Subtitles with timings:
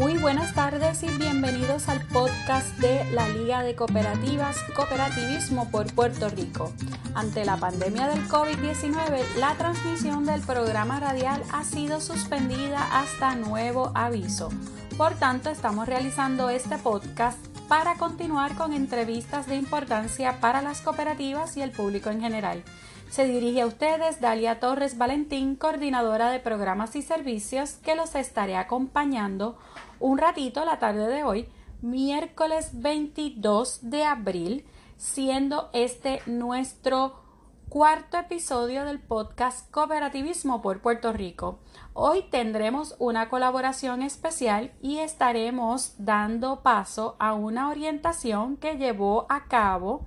[0.00, 6.30] Muy buenas tardes y bienvenidos al podcast de la Liga de Cooperativas Cooperativismo por Puerto
[6.30, 6.72] Rico.
[7.14, 13.92] Ante la pandemia del COVID-19, la transmisión del programa radial ha sido suspendida hasta nuevo
[13.94, 14.48] aviso.
[14.96, 17.38] Por tanto, estamos realizando este podcast
[17.68, 22.64] para continuar con entrevistas de importancia para las cooperativas y el público en general.
[23.10, 28.56] Se dirige a ustedes Dalia Torres Valentín, coordinadora de programas y servicios, que los estaré
[28.56, 29.58] acompañando
[30.00, 31.48] un ratito la tarde de hoy,
[31.82, 34.64] miércoles 22 de abril,
[34.96, 37.20] siendo este nuestro
[37.68, 41.60] cuarto episodio del podcast Cooperativismo por Puerto Rico.
[41.92, 49.44] Hoy tendremos una colaboración especial y estaremos dando paso a una orientación que llevó a
[49.44, 50.06] cabo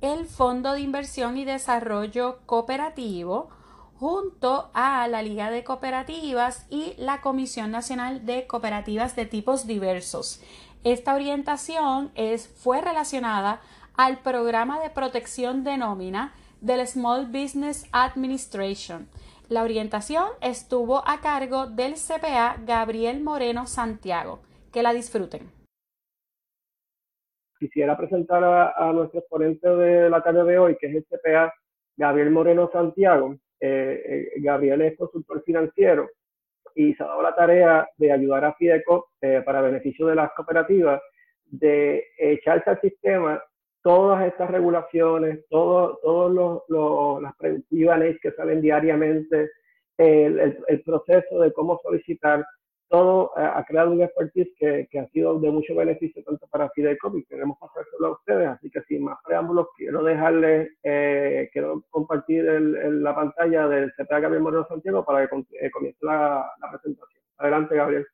[0.00, 3.48] el Fondo de Inversión y Desarrollo Cooperativo
[4.00, 10.42] junto a la Liga de Cooperativas y la Comisión Nacional de Cooperativas de Tipos Diversos.
[10.84, 13.60] Esta orientación es, fue relacionada
[13.98, 19.06] al programa de protección de nómina del Small Business Administration.
[19.50, 24.40] La orientación estuvo a cargo del CPA Gabriel Moreno Santiago.
[24.72, 25.50] Que la disfruten
[27.58, 31.52] quisiera presentar a, nuestro exponente de la tarde de hoy, que es el CPA
[31.98, 33.36] Gabriel Moreno Santiago.
[33.60, 36.08] Eh, eh, Gabriel es consultor financiero
[36.74, 40.32] y se ha dado la tarea de ayudar a Fideco eh, para beneficio de las
[40.32, 41.02] cooperativas
[41.44, 43.42] de echarse al sistema
[43.82, 45.98] todas estas regulaciones, todas
[46.32, 49.50] los, las preventivas que salen diariamente,
[49.96, 52.44] el, el, proceso de cómo solicitar
[52.90, 57.16] todo eh, ha creado un expertise que, ha sido de mucho beneficio tanto para Fideco
[57.16, 58.48] y queremos pasárselo a ustedes.
[58.48, 64.18] Así que sin más preámbulos, quiero dejarles, eh, quiero compartir el, la pantalla del CPA
[64.18, 67.22] Gabriel Moreno Santiago para que eh, comience la, presentación.
[67.38, 68.06] Adelante, Gabriel.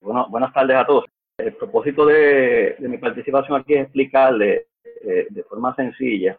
[0.00, 1.04] bueno, buenas tardes a todos.
[1.38, 4.68] El propósito de, de mi participación aquí es explicarle
[5.02, 6.38] de forma sencilla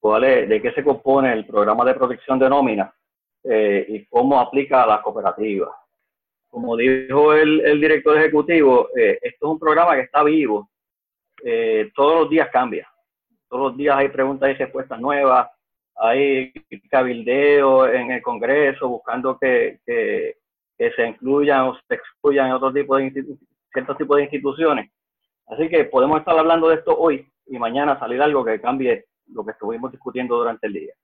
[0.00, 2.94] cuál es, de qué se compone el programa de protección de nómina
[3.44, 5.70] y cómo aplica a las cooperativas
[6.54, 10.70] como dijo el, director ejecutivo, eh, esto es un programa que está vivo.
[11.44, 12.88] Eh, todos los días cambia.
[13.48, 15.48] Todos los días hay preguntas y respuestas nuevas.
[15.96, 16.52] Hay
[16.88, 23.12] cabildeo en el Congreso buscando que, se incluyan o se excluyan otro tipo de
[23.72, 24.92] ciertos tipos de instituciones.
[25.48, 29.44] Así que podemos estar hablando de esto hoy y mañana salir algo que cambie lo
[29.44, 30.94] que estuvimos discutiendo durante el día.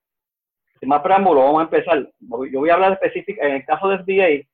[0.79, 2.09] Sin más preámbulo, vamos a empezar.
[2.21, 4.50] Yo voy a hablar específico, en el caso de SBA,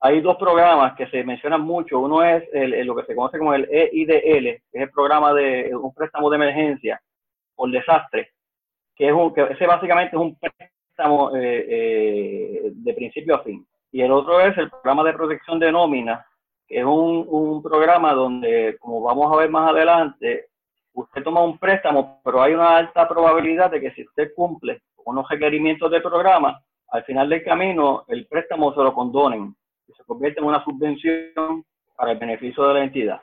[0.00, 2.00] hay dos programas que se mencionan mucho.
[2.00, 2.44] Uno es
[2.86, 6.36] lo que se conoce como el EIDL, que es el programa de un préstamo de
[6.36, 7.00] emergencia
[7.54, 8.30] por desastre,
[8.96, 13.66] que es un, que ese básicamente es un préstamo eh, eh, de principio a fin.
[13.92, 16.24] Y el otro es el programa de protección de nómina,
[16.66, 20.46] que es un, un programa donde, como vamos a ver más adelante,
[20.94, 25.28] usted toma un préstamo, pero hay una alta probabilidad de que si usted cumple unos
[25.28, 29.54] requerimientos del programa, al final del camino el préstamo se lo condonen
[29.96, 31.64] se convierte en una subvención
[31.96, 33.20] para el beneficio de la entidad.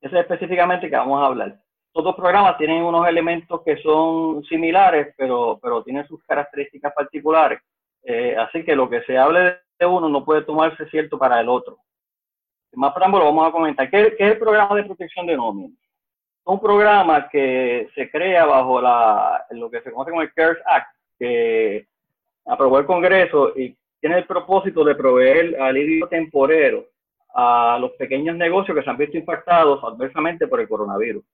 [0.00, 1.58] Ese es específicamente que vamos a hablar.
[1.92, 7.60] Todos los programas tienen unos elementos que son similares, pero, pero tienen sus características particulares.
[8.02, 11.48] Eh, así que lo que se hable de uno no puede tomarse cierto para el
[11.48, 11.78] otro.
[12.74, 13.88] Más preámbulo, vamos a comentar.
[13.90, 15.74] ¿Qué, ¿Qué, es el programa de protección de nómina?
[16.44, 20.88] Un programa que se crea bajo la, lo que se conoce como el CARES Act,
[21.18, 21.88] que
[22.44, 23.74] aprobó el Congreso y
[24.06, 26.86] tiene el propósito de proveer alivio temporero
[27.34, 31.24] a los pequeños negocios que se han visto impactados adversamente por el coronavirus.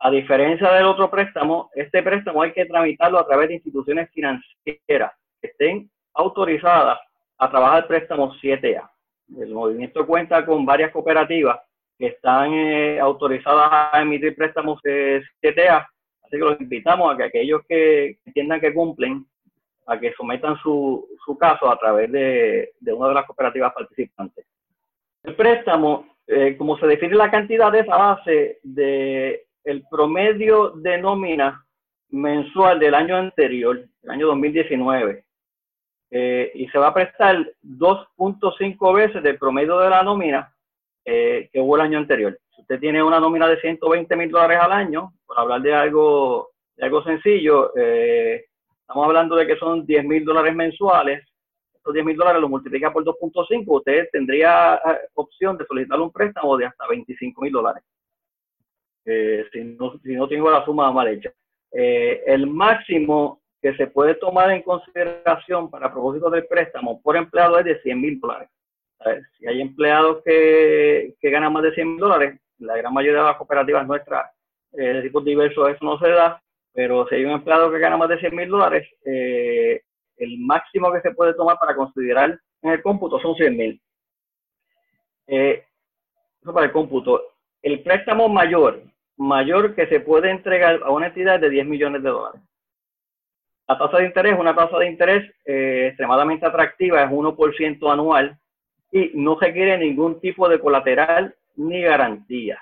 [0.00, 5.12] A diferencia del otro préstamo, este préstamo hay que tramitarlo a través de instituciones financieras
[5.40, 6.98] que estén autorizadas
[7.38, 8.90] a trabajar el préstamo 7A.
[9.38, 11.58] El movimiento cuenta con varias cooperativas
[11.98, 15.86] que están eh, autorizadas a emitir préstamos 7A,
[16.22, 19.24] así que los invitamos a que aquellos que entiendan que cumplen
[19.86, 24.46] a que sometan su, su caso a través de, de, una de las cooperativas participantes.
[25.22, 30.98] El préstamo, eh, como se define la cantidad de esa base de el promedio de
[30.98, 31.64] nómina
[32.10, 35.24] mensual del año anterior, el año 2019,
[36.10, 40.52] eh, y se va a prestar 2.5 veces del promedio de la nómina
[41.04, 42.38] eh, que hubo el año anterior.
[42.54, 46.50] Si usted tiene una nómina de 120 mil dólares al año, por hablar de algo,
[46.76, 48.44] de algo sencillo, eh,
[48.92, 51.26] Estamos hablando de que son 10 mil dólares mensuales.
[51.74, 56.12] Estos 10 mil dólares lo multiplica por 2.5, usted tendría eh, opción de solicitar un
[56.12, 57.82] préstamo de hasta 25 mil dólares.
[59.06, 61.32] Eh, si, no, si no tengo la suma mal hecha.
[61.72, 67.58] Eh, el máximo que se puede tomar en consideración para propósito del préstamo por empleado
[67.60, 68.50] es de 100 mil dólares.
[69.38, 73.36] Si hay empleados que, ganan más de 100 mil dólares, la gran mayoría de las
[73.38, 74.30] cooperativas nuestras
[74.74, 76.41] eh, de tipos diversos eso no se da,
[76.72, 79.82] pero si hay un empleado que gana más de 100 mil dólares, eh,
[80.16, 83.80] el máximo que se puede tomar para considerar en el cómputo son 100 mil.
[85.26, 85.64] Eh,
[86.40, 87.22] eso para el cómputo.
[87.62, 88.82] El préstamo mayor,
[89.16, 92.42] mayor que se puede entregar a una entidad de 10 millones de dólares.
[93.68, 98.38] La tasa de interés es una tasa de interés eh, extremadamente atractiva, es 1% anual
[98.90, 102.60] y no requiere ningún tipo de colateral ni garantía.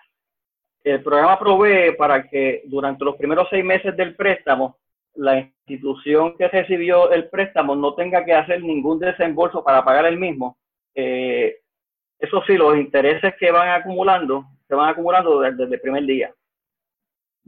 [0.82, 4.78] El programa provee para que durante los primeros seis meses del préstamo,
[5.14, 10.18] la institución que recibió el préstamo no tenga que hacer ningún desembolso para pagar el
[10.18, 10.56] mismo.
[10.94, 11.58] Eh,
[12.18, 16.32] eso sí, los intereses que van acumulando se van acumulando desde, el primer día.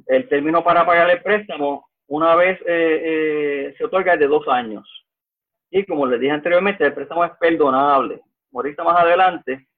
[0.06, 4.48] El término para pagar el préstamo, una vez eh, eh, se otorga es de dos
[4.48, 4.84] años.
[5.70, 8.20] Y como les dije anteriormente, el préstamo es perdonable.
[8.52, 9.68] Ahorita más adelante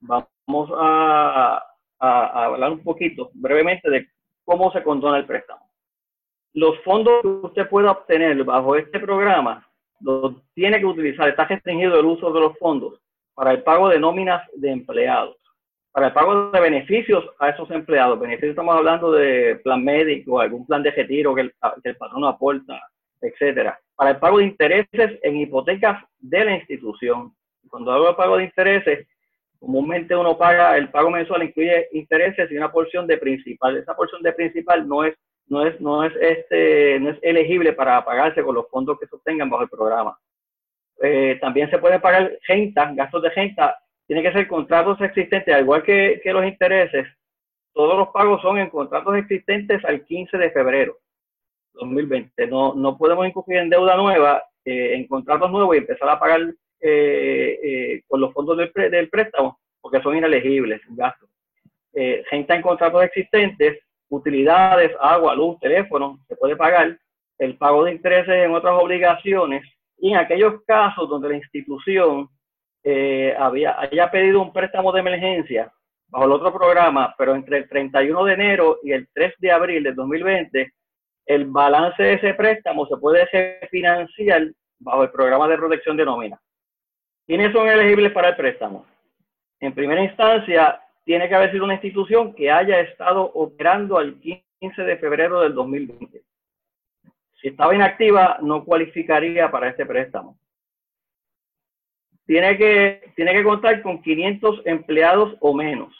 [0.00, 1.62] vamos a,
[2.04, 4.08] hablar un poquito brevemente de
[4.44, 5.70] cómo se condona el préstamo.
[6.52, 9.68] Los fondos que usted pueda obtener bajo este programa
[10.00, 13.00] los tiene que utilizar, está restringido el uso de los fondos
[13.34, 15.36] para el pago de nóminas de empleados,
[15.90, 18.20] para el pago de beneficios a esos empleados.
[18.20, 22.24] Beneficios estamos hablando de plan médico, algún plan de retiro que el, que el patrón
[22.24, 22.80] aporta,
[23.20, 23.78] etcétera.
[23.96, 27.34] Para el pago de intereses en hipotecas de la institución.
[27.68, 29.08] Cuando hablo de pago de intereses,
[29.64, 33.76] comúnmente uno paga, el pago mensual incluye intereses y una porción de principal.
[33.76, 35.14] Esa porción de principal no es,
[35.46, 39.16] no es, no es, este, no es elegible para pagarse con los fondos que se
[39.16, 40.18] obtengan bajo el programa.
[41.02, 43.76] Eh, también se puede pagar renta, gastos de renta,
[44.06, 47.06] tiene que ser contratos existentes, al igual que, los intereses,
[47.72, 50.98] todos los pagos son en contratos existentes al 15 de febrero
[51.72, 52.46] 2020.
[52.46, 56.54] No, no podemos incurrir en deuda nueva, eh, en contratos nuevos y empezar a pagar
[58.08, 61.28] con los fondos del, del, préstamo, porque son inelegibles, gastos.
[62.30, 63.78] renta en contratos existentes,
[64.08, 66.98] utilidades, agua, luz, teléfono, se puede pagar.
[67.38, 69.64] El pago de intereses en otras obligaciones
[69.98, 72.28] y en aquellos casos donde la institución
[72.82, 75.72] eh, había, haya pedido un préstamo de emergencia
[76.08, 79.82] bajo el otro programa, pero entre el 31 de enero y el 3 de abril
[79.82, 80.72] de 2020,
[81.26, 83.26] el balance de ese préstamo se puede
[83.70, 84.48] financiar
[84.78, 86.38] bajo el programa de protección de nómina.
[87.26, 88.84] ¿Quiénes son elegibles para el préstamo?
[89.58, 94.82] En primera instancia, tiene que haber sido una institución que haya estado operando al 15
[94.82, 96.22] de febrero del 2020.
[97.40, 100.38] Si estaba inactiva, no cualificaría para este préstamo.
[102.26, 105.94] Tiene que, tiene que contar con 500 empleados o menos.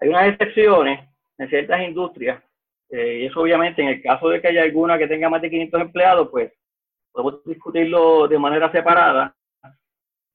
[0.00, 1.08] Hay unas excepciones
[1.38, 2.42] en ciertas industrias,
[2.90, 5.50] eh, y eso obviamente en el caso de que haya alguna que tenga más de
[5.50, 6.52] 500 empleados, pues
[7.12, 9.34] podemos discutirlo de manera separada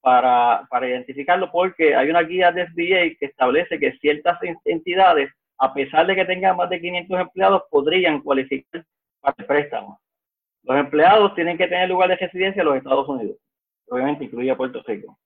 [0.01, 5.73] para, para identificarlo, porque hay una guía de SBA que establece que ciertas entidades, a
[5.73, 8.85] pesar de que tengan más de 500 empleados, podrían cualificar
[9.19, 9.99] para el préstamo.
[10.63, 13.37] Los empleados tienen que tener lugar de residencia en los Estados Unidos,
[13.89, 15.17] obviamente incluye Puerto Rico.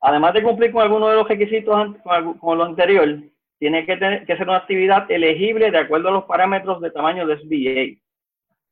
[0.00, 1.96] Además de cumplir con algunos de los requisitos
[2.40, 3.18] con lo anterior,
[3.58, 7.26] tiene que, tener, que ser una actividad elegible de acuerdo a los parámetros de tamaño
[7.26, 8.00] de SBA.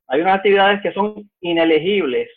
[0.06, 2.30] Hay unas actividades que son inelegibles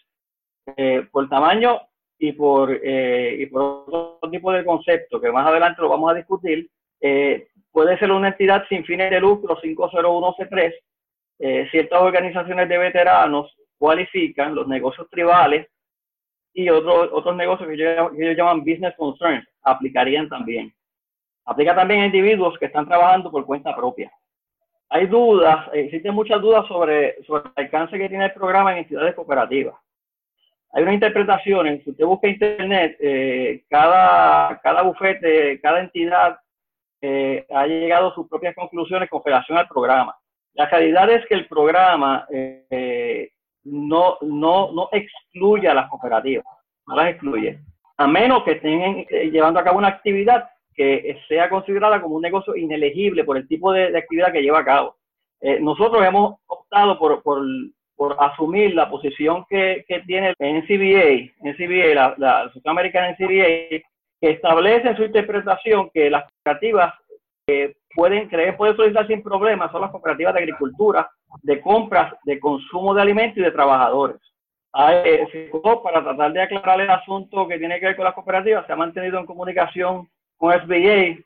[0.76, 1.80] eh, por tamaño
[2.22, 6.14] y por, eh, y por otro tipo de concepto que más adelante lo vamos a
[6.14, 6.70] discutir.
[7.02, 10.72] Eh, puede ser una entidad sin fines de lucro 501C3
[11.40, 15.68] eh, ciertas organizaciones de veteranos cualifican los negocios tribales
[16.54, 20.72] y otros otros negocios que ellos, llaman business concerns, aplicarían también.
[21.46, 24.12] Aplica también a individuos que están trabajando por cuenta propia.
[24.90, 29.16] Hay dudas, existen muchas dudas sobre, sobre el alcance que tiene el programa en entidades
[29.16, 29.74] cooperativas.
[30.74, 36.40] Hay una interpretación, si usted busca internet, eh, cada, cada bufete, cada entidad
[37.02, 40.16] eh, ha llegado a sus propias conclusiones con relación al programa.
[40.54, 43.32] La realidad es que el programa eh,
[43.64, 46.46] no, no, no excluye a las cooperativas,
[46.88, 47.60] no las excluye,
[48.02, 52.22] a menos que estén eh, llevando a cabo una actividad que sea considerada como un
[52.22, 54.96] negocio inelegible por el tipo de, actividad que lleva a cabo.
[55.40, 57.44] Eh, nosotros hemos optado por, por,
[58.02, 63.84] por, asumir la posición que, que tiene el NCBA, NCBA la, la Asociación Americana NCBA,
[64.20, 66.96] que establece en su interpretación que las cooperativas
[67.46, 71.12] eh, pueden creer, pueden solicitar sin problemas son las cooperativas de agricultura,
[71.44, 74.18] de compras, de consumo de alimentos y de trabajadores.
[74.74, 75.52] Eh,
[75.84, 78.78] para tratar de aclarar el asunto que tiene que ver con las cooperativas, se ha
[78.78, 81.18] mantenido en comunicación con SBA.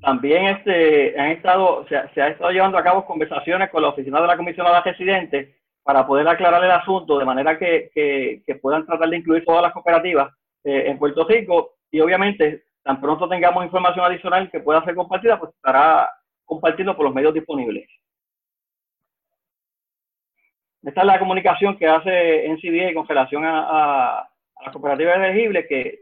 [0.00, 4.26] También este, han estado, se, ha estado llevando a cabo conversaciones con la oficina de
[4.26, 5.54] la comisionada residente
[5.86, 10.34] para poder aclarar el asunto de manera que, puedan tratar de incluir todas las cooperativas
[10.64, 15.38] eh, en Puerto Rico y obviamente tan pronto tengamos información adicional que pueda ser compartida,
[15.38, 16.10] pues estará
[16.44, 17.88] compartiendo por los medios disponibles.
[20.82, 24.28] Esta es la comunicación que hace NCDA con relación a,
[24.64, 26.00] las cooperativas elegibles, que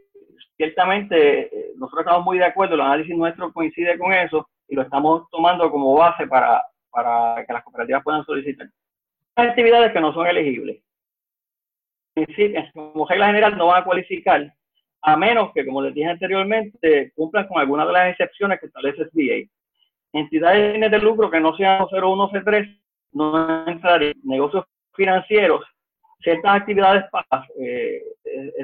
[0.56, 4.80] ciertamente eh, nosotros estamos muy de acuerdo, el análisis nuestro coincide con eso y lo
[4.80, 8.66] estamos tomando como base para que las cooperativas puedan solicitar.
[9.36, 10.82] Actividades que no son elegibles.
[12.72, 14.52] Como regla general no van a cualificar
[15.02, 19.04] a menos que, como les dije anteriormente, cumplan con alguna de las excepciones que establece
[19.06, 19.50] SBA.
[20.12, 22.80] Entidades de lucro que no sean 01 C3
[23.12, 24.14] no entrarían.
[24.22, 24.64] Negocios
[24.94, 25.64] financieros,
[26.20, 27.04] ciertas actividades
[27.58, 28.02] eh,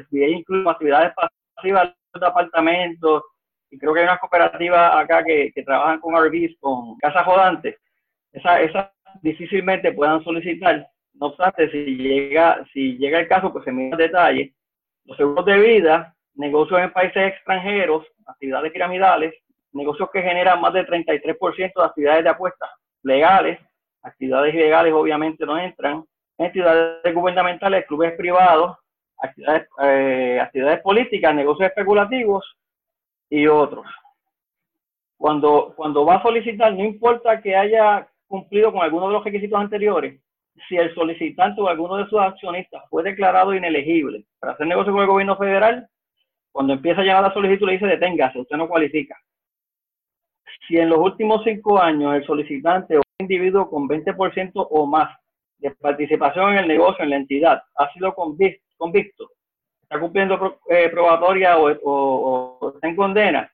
[0.09, 1.13] SBA incluye actividades
[1.55, 3.23] pasivas de apartamentos,
[3.71, 7.77] y creo que hay unas cooperativas acá que, trabajan con RVs, con casas rodantes.
[8.33, 8.91] Esas
[9.23, 10.89] difícilmente puedan solicitar.
[11.15, 14.55] No obstante, si llega, si llega el caso, pues se mira detalle.
[15.05, 19.35] Los seguros de vida negocios en países extranjeros, actividades piramidales,
[19.73, 22.71] negocios que generan más del 33% de actividades de apuestas
[23.03, 23.59] legales,
[24.03, 26.05] actividades ilegales obviamente no entran,
[26.39, 28.77] entidades gubernamentales, clubes privados,
[29.19, 32.57] actividades, eh, actividades políticas, negocios especulativos
[33.29, 33.87] y otros.
[35.19, 39.61] Cuando, cuando va a solicitar, no importa que haya cumplido con alguno de los requisitos
[39.61, 40.21] anteriores,
[40.69, 45.03] si el solicitante o alguno de sus accionistas fue declarado inelegible para hacer negocio con
[45.03, 45.89] el gobierno federal,
[46.53, 49.17] cuando empieza a llegar la solicitud le dice deténgase, usted no cualifica.
[50.69, 55.11] Si en los últimos cinco años el solicitante o individuo con 20% o más
[55.59, 59.31] de participación en el negocio, en la entidad, ha sido convicto,
[59.83, 63.53] está cumpliendo eh, probatoria o, está en condena,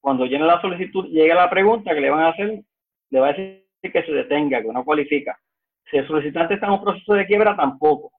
[0.00, 2.62] cuando llena la solicitud llega la pregunta que le van a hacer,
[3.10, 5.38] le va a decir que se detenga, que no cualifica.
[5.90, 8.12] Si el solicitante está en un proceso de quiebra, tampoco.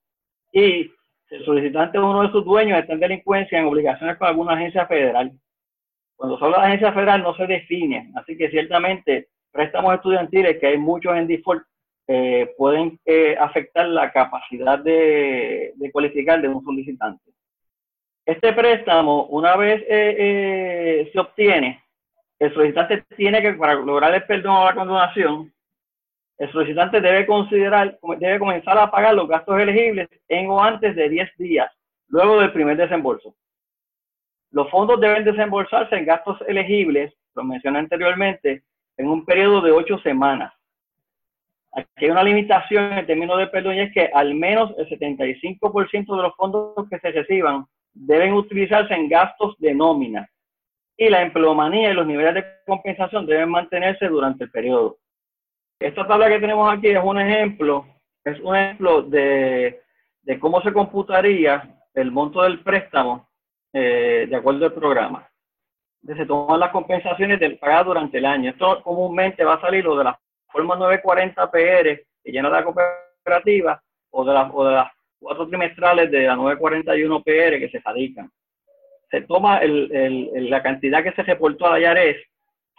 [0.52, 0.92] Y
[1.28, 4.54] si el solicitante o uno de sus dueños está en delincuencia en obligaciones con alguna
[4.54, 5.32] agencia federal.
[6.16, 10.68] Cuando se habla de agencia federal no se define, así que ciertamente préstamos estudiantiles que
[10.68, 11.64] hay muchos en default
[12.08, 17.32] eh, pueden eh, afectar la capacidad de, cualificar de un solicitante.
[18.26, 21.84] Este préstamo, una vez eh, se obtiene,
[22.38, 25.52] el solicitante tiene que, para lograr el perdón o la condonación,
[26.38, 31.10] el solicitante debe considerar, debe comenzar a pagar los gastos elegibles en o antes de
[31.10, 31.72] 10 días,
[32.08, 33.36] luego del primer desembolso.
[34.52, 38.64] Los fondos deben desembolsarse en gastos elegibles, lo mencioné anteriormente,
[38.98, 40.54] en un periodo de 8 semanas.
[41.74, 46.16] Aquí hay una limitación en términos de perdón y es que al menos el 75%
[46.16, 50.30] de los fondos que se reciban deben utilizarse en gastos de nómina
[50.98, 54.98] y la empleomanía y los niveles de compensación deben mantenerse durante el periodo.
[55.80, 57.86] Esta tabla que tenemos aquí es un ejemplo,
[58.24, 59.82] es un ejemplo de,
[60.40, 63.30] cómo se computaría el monto del préstamo
[63.74, 65.30] eh, de acuerdo al programa.
[66.06, 68.52] Se toman las compensaciones del pagado durante el año.
[68.52, 73.82] Esto comúnmente va a salir lo de la forma 940 PR que llena la cooperativa
[74.12, 78.32] o de, o de las cuatro trimestrales de la 941 PR que se radican.
[79.12, 82.18] Se toma la cantidad que se reportó a la IARES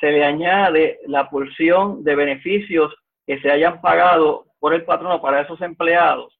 [0.00, 2.94] se le añade la porción de beneficios
[3.26, 6.38] que se hayan pagado por el patrono para esos empleados.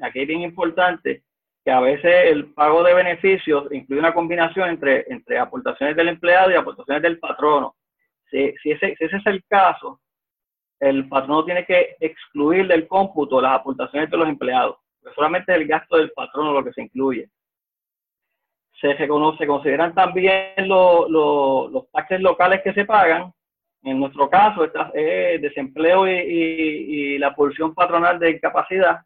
[0.00, 1.22] Aquí es bien importante
[1.64, 6.50] que a veces el pago de beneficios incluye una combinación entre, entre aportaciones del empleado
[6.50, 7.76] y aportaciones del patrono.
[8.30, 10.00] Si, si, ese, es el caso,
[10.80, 14.76] el patrono tiene que excluir del cómputo las aportaciones de los empleados.
[15.14, 17.28] solamente el gasto del patrono lo que se incluye
[18.80, 23.32] se consideran también los taxes locales que se pagan.
[23.82, 29.02] En nuestro caso, está, desempleo y, la porción patronal de incapacidad.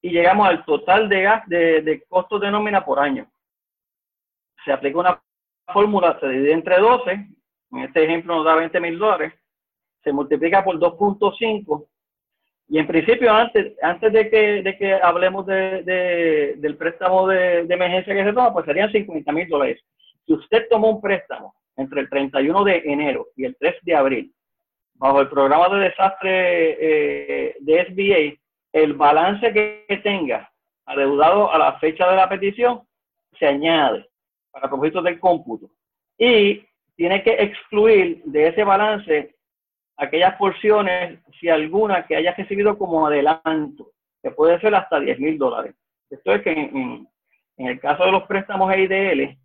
[0.00, 3.30] Y llegamos al total de, gas, de, costos de nómina por año.
[4.64, 5.22] Se aplica una
[5.72, 9.32] fórmula, se divide entre 12, en este ejemplo nos da 20 mil dólares,
[10.02, 11.86] se multiplica por 2.5
[12.68, 18.14] y en principio, antes, antes de, que, de que hablemos de, del préstamo de, emergencia
[18.14, 19.82] que se toma, pues serían 50 mil dólares.
[20.26, 24.34] Si usted tomó un préstamo entre el 31 de enero y el 3 de abril,
[24.94, 28.40] bajo el programa de desastre eh, de SBA,
[28.72, 30.50] el balance que tenga
[30.86, 32.82] adeudado a la fecha de la petición
[33.38, 34.06] se añade
[34.50, 35.70] para propósitos del cómputo.
[36.16, 36.64] Y
[36.96, 39.34] tiene que excluir de ese balance
[39.96, 45.38] aquellas porciones, si alguna, que hayas recibido como adelanto, que puede ser hasta 10 mil
[45.38, 45.74] dólares.
[46.10, 47.08] Esto es que en,
[47.56, 49.36] el caso de los préstamos EIDL,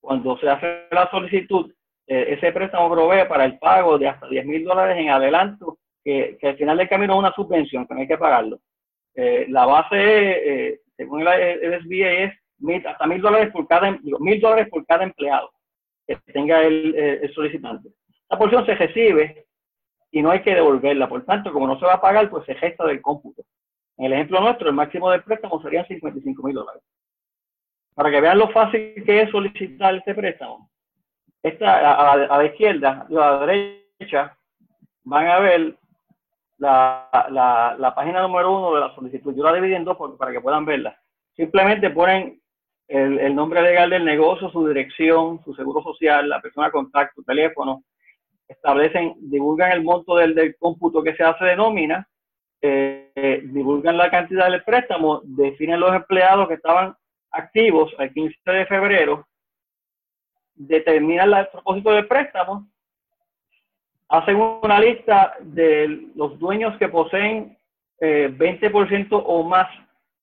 [0.00, 1.72] cuando se hace la solicitud,
[2.06, 6.38] eh, ese préstamo provee para el pago de hasta 10 mil dólares en adelanto, que,
[6.42, 8.60] al final del camino es una subvención, que no hay que pagarlo.
[9.14, 9.96] Eh, la base,
[10.70, 15.50] eh, según el, SBA, es hasta mil dólares por cada, mil dólares por cada empleado
[16.06, 17.90] que tenga el, el solicitante.
[18.30, 19.47] La porción se recibe
[20.10, 21.08] y no hay que devolverla.
[21.08, 23.42] Por tanto, como no se va a pagar, pues se gesta del cómputo.
[23.96, 26.82] En el ejemplo nuestro, el máximo del préstamo serían 55 mil dólares.
[27.94, 30.70] Para que vean lo fácil que es solicitar este préstamo,
[31.42, 34.36] esta, a, la, izquierda y a la derecha
[35.04, 35.76] van a ver
[36.58, 37.08] la,
[37.78, 39.34] la, página número uno de la solicitud.
[39.34, 40.96] Yo la dividí en dos para que puedan verla.
[41.34, 42.40] Simplemente ponen
[42.86, 47.82] el, el, nombre legal del negocio, su dirección, su seguro social, la persona contacto, teléfono,
[48.48, 52.08] establecen, divulgan el monto del, del cómputo que se hace de nómina,
[52.60, 56.96] eh, divulgan la cantidad del préstamo, definen los empleados que estaban
[57.30, 59.28] activos el 15 de febrero,
[60.54, 62.68] determinan el propósito del préstamo,
[64.08, 67.56] hacen una lista de los dueños que poseen
[68.00, 69.68] eh, 20% o más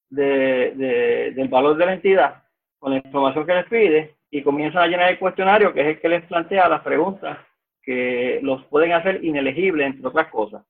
[0.10, 2.44] de, del valor de la entidad
[2.80, 6.00] con la información que les pide y comienzan a llenar el cuestionario que es el
[6.00, 7.38] que les plantea las preguntas
[7.86, 10.64] que los pueden hacer inelegibles, entre otras cosas.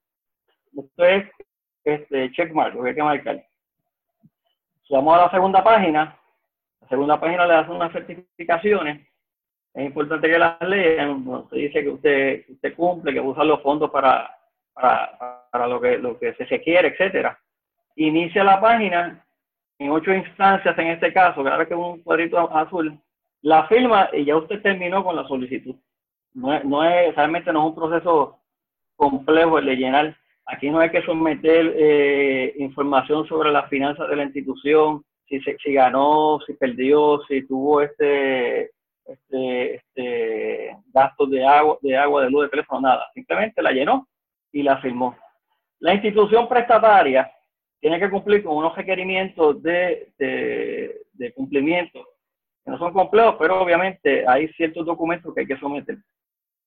[0.75, 1.25] Esto es
[1.84, 3.45] este, checkmark, lo que hay que marcar.
[4.89, 6.17] Vamos a la segunda página,
[6.81, 9.07] la segunda página le hace unas certificaciones.
[9.74, 11.25] Es importante que las lean.
[11.50, 14.29] Se dice que usted, usted cumple, que usa los fondos para,
[14.74, 17.39] para, para lo, que, lo que se requiere, etcétera.
[17.95, 19.25] Inicia la página
[19.79, 22.98] en ocho instancias en este caso, vez que un cuadrito azul,
[23.41, 25.75] la firma y ya usted terminó con la solicitud.
[26.36, 28.39] No, no es, realmente no es un proceso
[28.96, 30.18] complejo el de llenar.
[30.46, 35.58] Aquí no hay que someter eh, información sobre las finanzas de la institución, si, se,
[35.58, 38.70] si ganó, si perdió, si tuvo este,
[39.06, 43.08] este, este gastos de agua, de agua, de luz, de teléfono, nada.
[43.13, 44.08] Simplemente la llenó
[44.51, 45.15] y la firmó.
[45.80, 47.32] La institución prestataria
[47.80, 52.06] tiene que cumplir con unos requerimientos de, de, de cumplimiento
[52.63, 55.98] que no son complejos, pero obviamente hay ciertos documentos que hay que someter.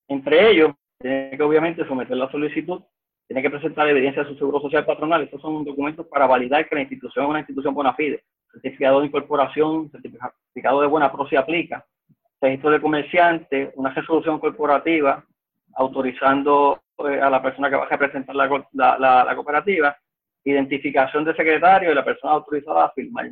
[0.09, 2.83] Entre ellos, tiene que obviamente someter la solicitud,
[3.27, 5.23] tiene que presentar evidencia de su seguro social patronal.
[5.23, 8.25] Estos son documentos para validar que la institución es una institución bona fide.
[8.53, 11.85] Certificado de incorporación, certificado de buena pro se aplica,
[12.41, 15.23] registro de comerciante, una resolución corporativa
[15.75, 19.97] autorizando eh, a la persona que va a representar la, la, cooperativa,
[20.43, 23.31] identificación de secretario y la persona autorizada a firmar.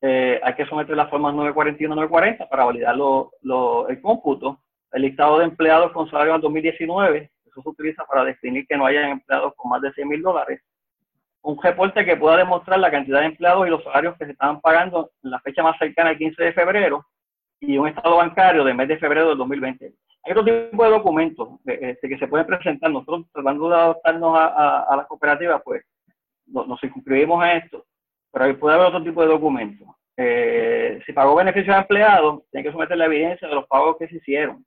[0.00, 4.60] Eh, hay que someter las formas 941 940 para validar lo, lo, el cómputo
[4.92, 8.86] el listado de empleados con salario al 2019, eso se utiliza para definir que no
[8.86, 10.62] haya empleados con más de 100 mil dólares.
[11.42, 14.60] Un reporte que pueda demostrar la cantidad de empleados y los salarios que se estaban
[14.60, 17.06] pagando en la fecha más cercana al 15 de febrero
[17.60, 19.92] y un estado bancario del mes de febrero del 2020.
[20.24, 22.90] Hay otro tipo de documentos este, que se pueden presentar.
[22.90, 25.84] Nosotros tratando de adaptarnos a, las cooperativas, pues
[26.46, 27.84] nos circunscribimos a esto,
[28.32, 29.88] pero puede haber otro tipo de documentos.
[30.16, 34.08] Eh, si pagó beneficios a empleados, tiene que someter la evidencia de los pagos que
[34.08, 34.64] se hicieron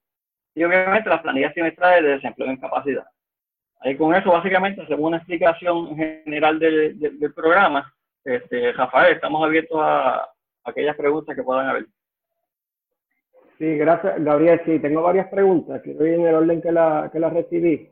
[0.54, 3.06] y obviamente las planillas trimestrales de desempleo en capacidad.
[3.80, 7.92] Ahí con eso básicamente hacemos una explicación general del, programa.
[8.24, 10.30] Este, Rafael, estamos abiertos a,
[10.64, 11.88] aquellas preguntas que puedan haber.
[13.58, 14.62] Sí, gracias, Gabriel.
[14.66, 15.82] Sí, tengo varias preguntas.
[15.84, 17.90] Quiero ir en el orden que la, que la recibí.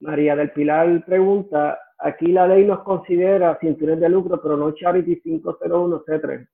[0.00, 4.72] María del Pilar pregunta, aquí la ley nos considera sin fines de lucro, pero no
[4.72, 6.48] Charity 501C3.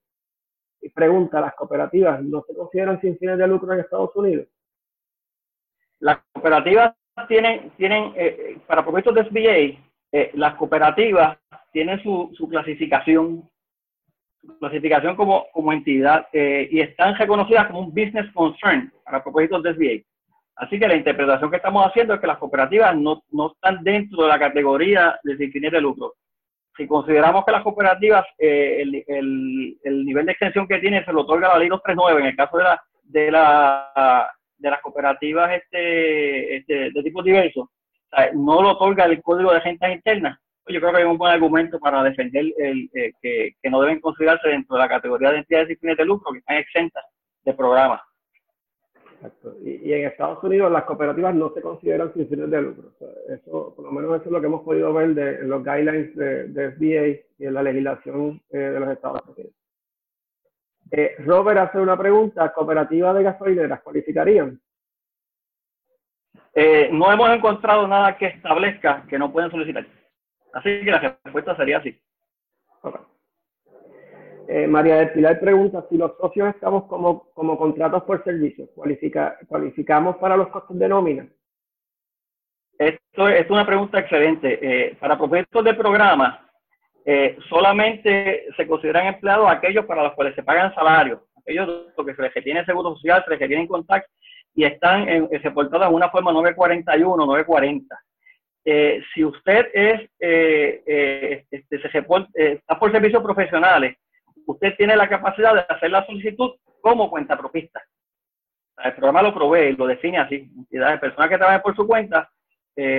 [0.82, 4.46] Y pregunta, ¿las cooperativas no se consideran sin fines de lucro en Estados Unidos?
[6.00, 6.94] Las cooperativas
[7.28, 9.80] tienen, tienen eh, eh, para propósitos de SBA,
[10.12, 11.38] eh, las cooperativas
[11.72, 13.48] tienen su, su clasificación,
[14.40, 19.74] su clasificación como, como entidad y están reconocidas como un business concern para propósitos de
[19.74, 20.04] SBA.
[20.56, 24.22] Así que la interpretación que estamos haciendo es que las cooperativas no, no están dentro
[24.22, 26.14] de la categoría de sin fines de lucro.
[26.76, 31.20] Si consideramos que las cooperativas, el, el, el, nivel de extensión que tienen se lo
[31.20, 36.56] otorga la ley 239 en el caso de la, de la de las cooperativas este,
[36.56, 37.70] este, de tipo diverso
[38.34, 41.32] no lo otorga el Código de Rentas Internas, pues yo creo que hay un buen
[41.32, 45.38] argumento para defender el, eh, que, que, no deben considerarse dentro de la categoría de
[45.38, 47.04] entidades sin fines de lucro, que están exentas
[47.44, 48.00] de programas.
[49.14, 49.54] Exacto.
[49.62, 52.92] Y, en Estados Unidos las cooperativas no se consideran sin fines de lucro.
[53.28, 56.14] eso, por lo menos eso es lo que hemos podido ver de, en los guidelines
[56.16, 59.54] de, de SBA y en la legislación eh, de los Estados Unidos.
[60.90, 64.60] Eh, Robert hace una pregunta, ¿cooperativas de gasolineras cualificarían?
[66.52, 69.86] Eh, no hemos encontrado nada que establezca que no pueden solicitar.
[70.52, 71.96] Así que la respuesta sería así.
[74.48, 79.38] Eh, María del Pilar pregunta si los socios estamos como, como contratos por servicio, ¿cualifica,
[79.46, 81.28] ¿cualificamos para los costos de nómina?
[82.76, 84.96] Esto es una pregunta excelente.
[84.98, 86.49] para propósitos de programa,
[87.12, 92.22] eh, solamente se consideran empleados aquellos para los cuales se pagan salarios, aquellos que se
[92.22, 94.08] les seguro social, se les tienen contacto
[94.54, 98.00] y están en, reportados en una forma 941, 940.
[98.64, 103.96] Eh, si usted es eh, eh, este, se está por servicios profesionales,
[104.46, 107.82] usted tiene la capacidad de hacer la solicitud como cuenta propista.
[108.84, 110.48] El programa lo provee y lo define así.
[110.70, 112.30] Las personas que trabajan por su cuenta,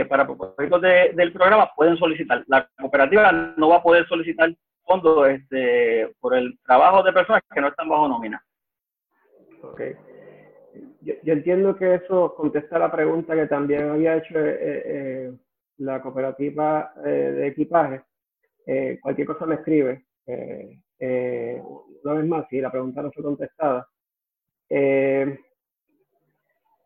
[0.08, 2.44] para propósitos del programa, pueden solicitar.
[2.48, 4.54] La cooperativa no va a poder solicitar
[4.84, 8.44] fondos este, por el trabajo de personas que no están bajo nómina.
[9.64, 9.96] Okay
[11.02, 15.32] yo, entiendo que eso contesta la pregunta que también había hecho eh, eh,
[15.78, 18.04] la cooperativa eh, de equipaje.
[19.02, 20.06] cualquier cosa me escribe.
[20.28, 23.88] una vez más, si la pregunta no fue contestada.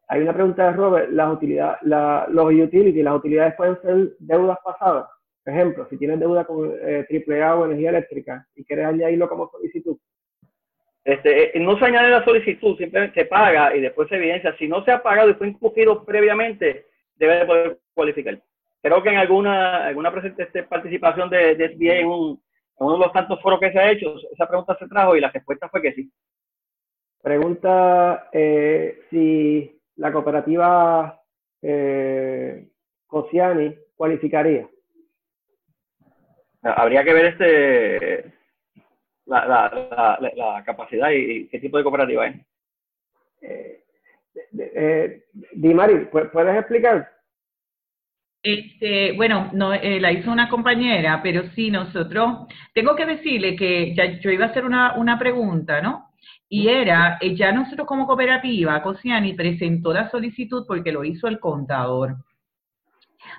[0.08, 1.10] Hay una pregunta de Robert.
[1.12, 5.08] Las utilidades, los utilities, las utilidades pueden ser deudas pasadas.
[5.44, 9.98] Por ejemplo, si tienes deuda con AAA o energía eléctrica y quieres añadirlo como solicitud,
[11.06, 14.56] este, eh, no se añade la solicitud, simplemente se paga y después se evidencia.
[14.58, 18.42] Si no se ha pagado y fue incumplido previamente, debe de poder cualificar.
[18.82, 23.40] Creo que en alguna, alguna este, participación de, de SBA en, uno de los tantos
[23.40, 26.12] foros que se ha hecho, esa pregunta se trajo y la respuesta fue que sí.
[27.22, 31.22] Pregunta eh, si la cooperativa
[31.62, 32.68] eh,
[33.08, 34.68] Cosiani cualificaría.
[36.62, 38.34] Habría que ver este
[39.26, 42.36] la, la, la, la capacidad y, qué tipo de cooperativa es.
[43.42, 43.84] Eh,
[44.58, 47.12] eh, Dimari, ¿puedes explicar?
[48.44, 53.96] Este, bueno, no, eh, la hizo una compañera, pero sí nosotros, tengo que decirle que
[53.96, 56.05] ya yo iba a hacer una, una pregunta, ¿no?
[56.48, 61.40] Y era, eh, ya nosotros como cooperativa, Cosiani presentó la solicitud porque lo hizo el
[61.40, 62.18] contador.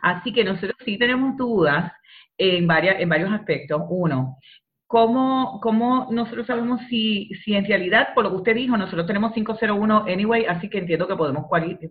[0.02, 1.92] Así que nosotros sí tenemos dudas
[2.36, 3.82] en, varias, en varios aspectos.
[3.88, 4.38] Uno,
[4.88, 9.32] ¿Cómo, ¿Cómo nosotros sabemos si, si en realidad, por lo que usted dijo, nosotros tenemos
[9.32, 11.46] 501 anyway, así que entiendo que podemos,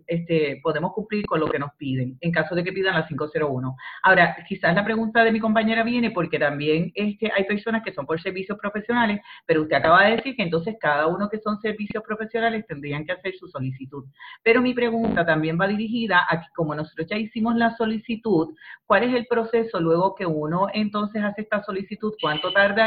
[0.06, 3.76] este, podemos cumplir con lo que nos piden, en caso de que pidan la 501.
[4.02, 8.06] Ahora, quizás la pregunta de mi compañera viene porque también este, hay personas que son
[8.06, 12.02] por servicios profesionales, pero usted acaba de decir que entonces cada uno que son servicios
[12.02, 14.06] profesionales tendrían que hacer su solicitud.
[14.42, 18.54] Pero mi pregunta también va dirigida a que como nosotros ya hicimos la solicitud,
[18.86, 22.14] ¿cuál es el proceso luego que uno entonces hace esta solicitud?
[22.22, 22.85] ¿Cuánto tarda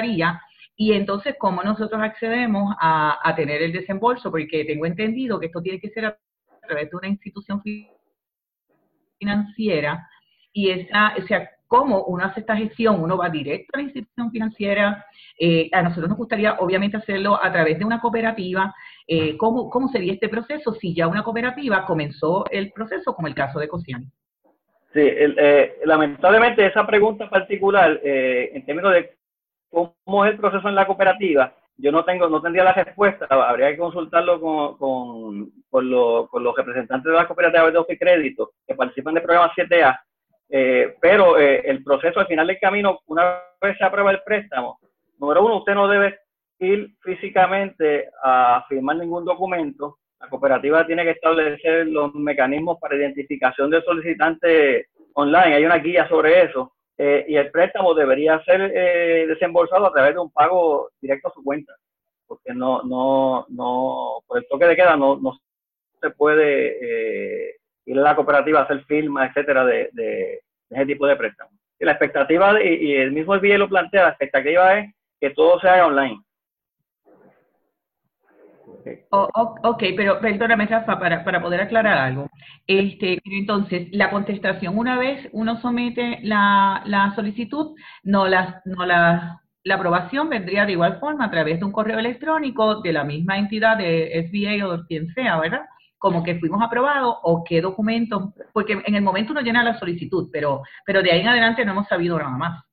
[0.81, 4.31] y entonces, ¿cómo nosotros accedemos a, tener el desembolso?
[4.31, 6.17] Porque tengo entendido que esto tiene que ser a
[6.65, 7.61] través de una institución
[9.19, 10.09] financiera.
[10.53, 14.31] Y esa, o sea, cómo uno hace esta gestión, uno va directo a la institución
[14.31, 15.05] financiera,
[15.37, 18.73] eh, a nosotros nos gustaría obviamente hacerlo a través de una cooperativa,
[19.05, 23.35] eh, ¿cómo, ¿cómo sería este proceso si ya una cooperativa comenzó el proceso, como el
[23.35, 24.05] caso de Cociani?
[24.93, 29.18] Sí, eh, lamentablemente esa pregunta particular, en términos de
[29.69, 33.69] cómo es el proceso en la cooperativa, yo no tengo, no tendría la respuesta, habría
[33.71, 39.23] que consultarlo con, con, con, los representantes de las cooperativas de crédito que participan del
[39.23, 39.99] programa 7A,
[40.49, 44.79] eh, pero eh, el proceso al final del camino, una vez se aprueba el préstamo,
[45.19, 46.19] número uno, usted no debe
[46.59, 53.69] ir físicamente a firmar ningún documento, la cooperativa tiene que establecer los mecanismos para identificación
[53.69, 59.25] del solicitante online, hay una guía sobre eso, eh, y el préstamo debería ser eh,
[59.25, 61.73] desembolsado a través de un pago directo a su cuenta,
[62.27, 65.39] porque no, no, no, por el toque de queda no, no
[66.01, 71.07] se puede eh, ir a la cooperativa a hacer firma, etcétera, de, de, ese tipo
[71.07, 71.51] de préstamo.
[71.79, 75.69] Y la expectativa, y, el mismo SBA lo plantea, la expectativa es que todo se
[78.69, 79.59] haga online.
[79.63, 82.29] ok, pero perdóname, Rafa, para, para poder aclarar algo.
[82.67, 89.41] Este, entonces, la contestación, una vez uno somete la, la solicitud, no la, no la,
[89.63, 93.37] la aprobación vendría de igual forma a través de un correo electrónico de la misma
[93.37, 95.61] entidad de SBA o de quien sea, ¿verdad?
[95.97, 100.29] Como que fuimos aprobados o qué documento, porque en el momento uno llena la solicitud,
[100.31, 102.63] pero, pero de ahí en adelante no hemos sabido nada más.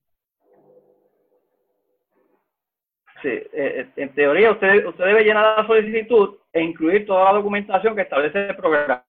[3.22, 7.38] Sí, eh, eh, en teoría usted, usted debe llenar la solicitud e incluir toda la
[7.38, 9.04] documentación que establece el programa,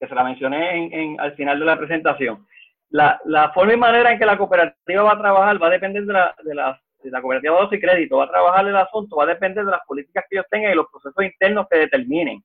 [0.00, 2.46] que se la mencioné en, al final de la presentación.
[2.90, 6.04] La, la, forma y manera en que la cooperativa va a trabajar va a depender
[6.04, 9.26] de la, de la, cooperativa de y crédito, va a trabajar el asunto, va a
[9.26, 12.42] depender de las políticas que ellos tengan y los procesos internos que determinen.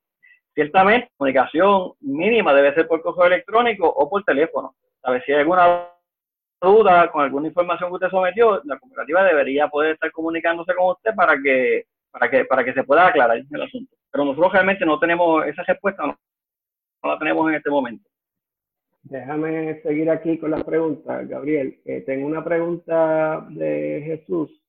[0.54, 4.74] Ciertamente, comunicación mínima debe ser por correo electrónico o por teléfono.
[5.02, 5.88] A ver si hay alguna
[6.60, 11.14] duda con alguna información que usted sometió, la cooperativa debería poder estar comunicándose con usted
[11.14, 13.94] para que para que para que se pueda aclarar el asunto.
[14.10, 16.18] Pero nosotros realmente no tenemos esa respuesta, no,
[17.02, 18.08] la tenemos en este momento.
[19.02, 21.80] déjame seguir aquí con las preguntas, Gabriel.
[22.06, 24.60] tengo una pregunta de Jesús.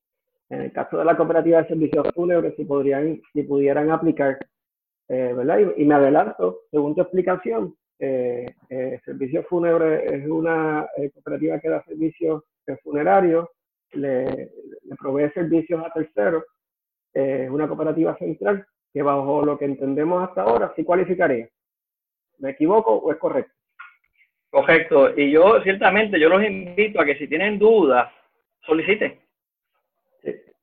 [0.49, 4.37] En el caso de la cooperativa de servicios fúnebres, si, podrían, si pudieran aplicar,
[5.07, 5.59] eh, ¿verdad?
[5.75, 11.69] Y, me adelanto, según tu explicación, eh, eh Servicios Fúnebres es una eh, cooperativa que
[11.69, 12.43] da servicios
[12.83, 13.47] funerarios,
[13.91, 16.43] le, le, provee servicios a terceros,
[17.13, 21.47] es una cooperativa central que bajo lo que entendemos hasta ahora sí cualificaría.
[22.39, 23.53] ¿Me equivoco o es correcto?
[24.49, 25.13] Correcto.
[25.17, 28.09] Y yo, ciertamente, yo los invito a que si tienen dudas,
[28.61, 29.19] soliciten.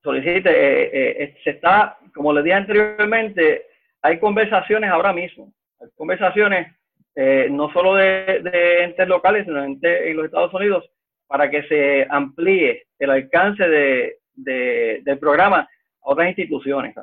[0.02, 0.50] Solicite.
[0.50, 3.66] Eh, eh, se está, como les dije anteriormente,
[4.00, 5.52] hay conversaciones ahora mismo.
[5.78, 6.74] Hay conversaciones
[7.14, 10.90] eh, no solo de, entes locales, sino en los Estados Unidos,
[11.27, 15.68] para que se amplíe el alcance de, del programa a
[16.03, 16.94] otras instituciones.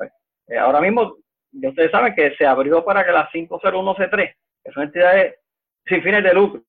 [0.59, 1.15] ahora mismo,
[1.51, 5.35] ustedes saben que se abrió para que las 501C3, que son entidades
[5.85, 6.63] sin fines de lucro,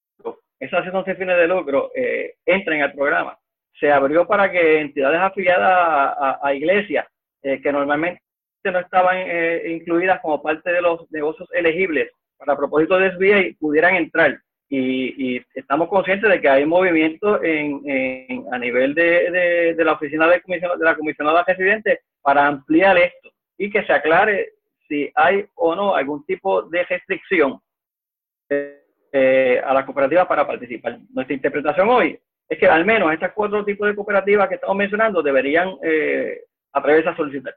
[0.61, 3.39] esas son sin fines de lucro, eh, entren al programa.
[3.79, 7.07] Se abrió para que entidades afiliadas a, iglesias,
[7.43, 8.21] eh, que normalmente
[8.65, 13.95] no estaban eh, incluidas como parte de los negocios elegibles para propósito de SBA, pudieran
[13.95, 14.41] entrar.
[14.69, 20.85] Y, estamos conscientes de que hay movimiento en, a nivel de, la oficina de, de
[20.85, 24.53] la comisionada residente para ampliar esto y que se aclare
[24.89, 27.61] si hay o no algún tipo de restricción
[29.13, 30.99] eh, a la cooperativa para participar.
[31.13, 35.23] Nuestra interpretación hoy es que al menos estos cuatro tipos de cooperativas que estamos mencionando
[35.23, 37.55] deberían eh, atreverse a solicitar.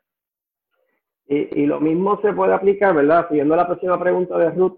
[1.26, 3.28] Y, lo mismo se puede aplicar, ¿verdad?
[3.30, 4.78] Siguiendo la próxima pregunta de Ruth,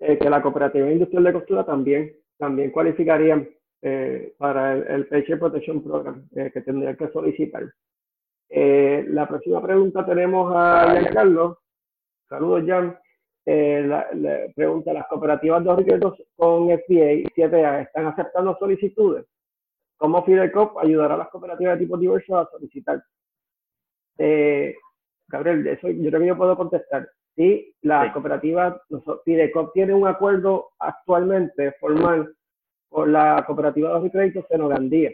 [0.00, 3.48] eh, que la cooperativa industrial de costura también, también cualificarían
[3.82, 7.64] eh, para el, el Paycheck Protection Program que tendrían que solicitar.
[8.48, 11.58] la próxima pregunta tenemos a Giancarlo.
[12.28, 12.96] Saludos, Jan.
[13.44, 14.06] Eh, la,
[14.54, 19.26] pregunta, ¿las cooperativas de ahorros con FBA y 7A están aceptando solicitudes?
[19.96, 23.02] ¿Cómo Fidelcop ayudará a las cooperativas de tipo diverso a solicitar?
[24.18, 24.76] Eh,
[25.32, 27.08] Gabriel, eso yo creo que yo puedo contestar.
[27.34, 28.76] Sí, las cooperativas,
[29.24, 32.34] Fidelcop tiene un acuerdo actualmente formal
[32.90, 35.12] con la cooperativa de créditos Senogandía,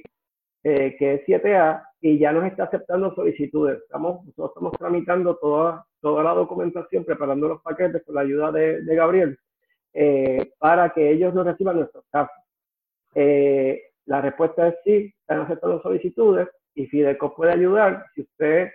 [0.64, 3.78] eh, que es 7A, y ya nos está aceptando solicitudes.
[3.82, 8.82] Estamos, nosotros estamos tramitando toda, toda la documentación, preparando los paquetes con la ayuda de,
[8.84, 9.38] Gabriel,
[9.94, 12.34] eh, para que ellos nos reciban nuestros casos.
[13.14, 18.70] Eh, la respuesta es sí, están aceptando solicitudes y Fideco puede ayudar si usted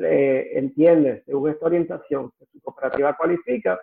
[0.00, 3.80] eh, entiende, según esta orientación, que su cooperativa cualifica,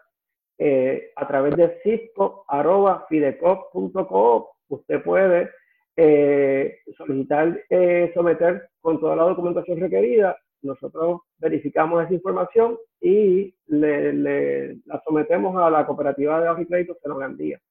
[1.18, 5.50] a través de cisco.fideco.co, usted puede
[5.98, 10.38] eh, solicitar eh, someter con toda la documentación requerida.
[10.62, 16.98] Nosotros verificamos esa información y le, la sometemos a la cooperativa de ahorro y crédito
[17.18, 17.62] Gandía.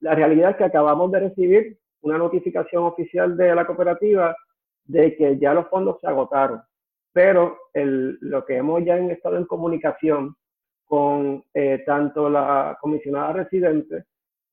[0.00, 4.34] La realidad es que acabamos de recibir una notificación oficial de la cooperativa
[4.84, 6.62] de que ya los fondos se agotaron,
[7.12, 10.36] pero el, lo que hemos ya estado en comunicación
[10.84, 14.04] con eh, tanto la comisionada residente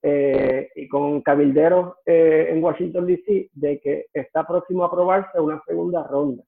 [0.02, 5.62] eh, y con cabilderos eh, en Washington, D.C., de que está próximo a aprobarse una
[5.68, 6.44] segunda ronda.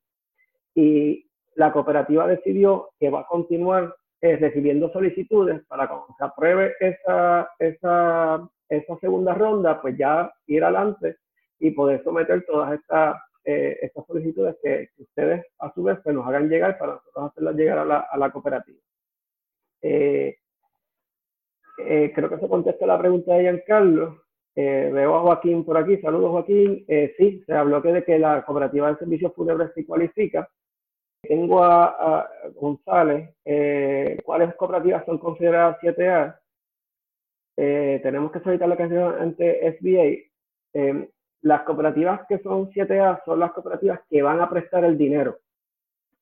[0.74, 6.74] Y la cooperativa decidió que va a continuar eh, recibiendo solicitudes para cuando se apruebe
[6.80, 11.18] esa, esa, esa segunda ronda, pues ya ir adelante
[11.60, 16.50] y poder someter todas estas estas solicitudes que, ustedes a su vez pues, nos hagan
[16.50, 18.80] llegar para nosotros hacerlas llegar a la, cooperativa.
[19.82, 20.38] Eh,
[21.88, 24.22] eh, creo que se contesta la pregunta de Giancarlo.
[24.56, 25.98] Eh, veo a Joaquín por aquí.
[25.98, 26.84] Saludos, Joaquín.
[26.88, 30.50] Eh, sí, se habló que de que la cooperativa de servicios fúnebres se cualifica.
[31.22, 33.36] Tengo a, González.
[33.46, 36.38] Eh, ¿Cuáles cooperativas son consideradas 7A?
[37.54, 40.32] tenemos que solicitar la canción ante SBA.
[41.42, 45.40] Las cooperativas que son 7A son las cooperativas que van a prestar el dinero.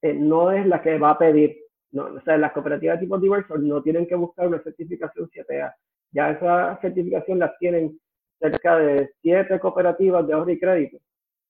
[0.01, 1.58] no es la que va a pedir
[1.91, 5.73] no, o sea, las cooperativas de tipo diversos no tienen que buscar una certificación 7A.
[6.12, 7.99] Ya esa certificación la tienen
[8.39, 10.97] cerca de siete cooperativas de ahorro y crédito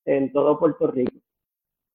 [0.06, 1.18] en todo Puerto Rico.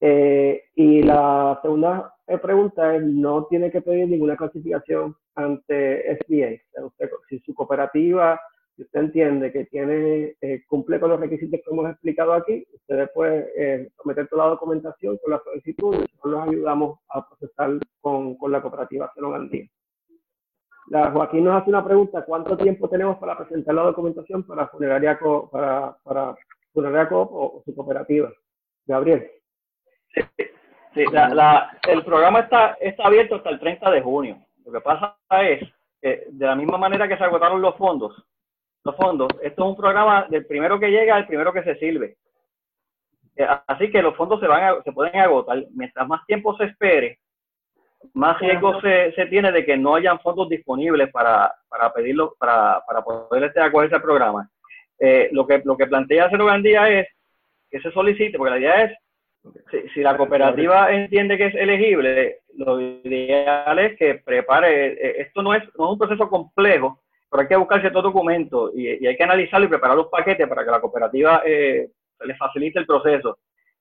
[0.00, 6.90] Eh, y la segunda eh, pregunta es, no tiene que pedir ninguna clasificación ante SBA.
[7.28, 8.40] Si su cooperativa
[8.76, 13.08] si usted entiende que tiene eh, cumple con los requisitos que hemos explicado aquí, usted
[13.14, 13.90] puede eh,
[14.28, 18.60] toda la documentación con la solicitud y nosotros los ayudamos a procesar con, con la
[18.60, 19.66] cooperativa Cenogandía.
[20.88, 25.18] La Joaquín nos hace una pregunta, ¿cuánto tiempo tenemos para presentar la documentación para Funeraria,
[25.50, 26.36] para, para
[26.72, 28.30] funeraria Coop o, su cooperativa?
[28.86, 29.30] Gabriel.
[30.94, 34.38] Sí, la, el programa está, está abierto hasta el 30 de junio.
[34.64, 35.60] Lo que pasa es
[36.02, 38.14] que de la misma manera que se agotaron los fondos,
[38.84, 39.28] los fondos.
[39.42, 42.16] Esto es un programa del primero que llega al primero que se sirve.
[43.36, 45.64] Eh, así que los fondos se van se pueden agotar.
[45.74, 47.18] Mientras más tiempo se espere,
[48.12, 52.82] más riesgo se, se tiene de que no hayan fondos disponibles para, para pedirlo, para,
[52.86, 54.48] para poder este, acogerse al programa.
[54.98, 57.08] Eh, lo que lo que plantea Cero Gandía es
[57.70, 58.98] que se solicite, porque la idea es,
[59.92, 65.54] si, la cooperativa entiende que es elegible, lo ideal es que prepare, eh, esto no
[65.54, 67.03] es, no es un proceso complejo,
[67.34, 70.64] pero hay que buscar ciertos documentos y, hay que analizarlo y preparar los paquetes para
[70.64, 73.38] que la cooperativa eh, le facilite el proceso.